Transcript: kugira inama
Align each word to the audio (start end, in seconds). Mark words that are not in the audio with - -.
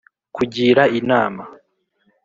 kugira 0.35 0.83
inama 0.99 1.43